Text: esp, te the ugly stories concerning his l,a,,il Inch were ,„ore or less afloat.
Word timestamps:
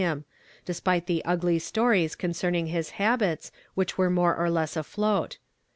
esp, 0.01 0.25
te 0.85 0.99
the 1.05 1.23
ugly 1.25 1.59
stories 1.59 2.15
concerning 2.15 2.65
his 2.65 2.93
l,a,,il 2.97 3.21
Inch 3.77 3.97
were 3.99 4.17
,„ore 4.17 4.35
or 4.35 4.49
less 4.49 4.75
afloat. 4.75 5.37